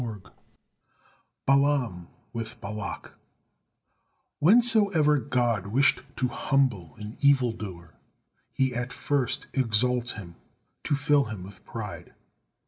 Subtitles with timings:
[1.45, 3.13] BALAAM WITH BALAK
[4.39, 7.93] Whensoever God wished to humble an evil doer,
[8.51, 10.37] He at first exalts him,
[10.85, 12.15] to fill him with pride.